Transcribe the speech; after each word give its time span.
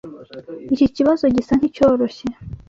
Iki 0.73 0.85
kibazo 0.95 1.23
gisa 1.35 1.53
nkicyoroshye. 1.57 2.27